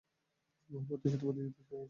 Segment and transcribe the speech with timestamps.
[0.69, 1.79] এই বহুল প্রত্যাশিত প্রতিযোগিতা শুরু হয়েছে।